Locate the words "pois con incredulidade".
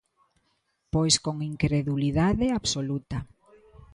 0.93-2.45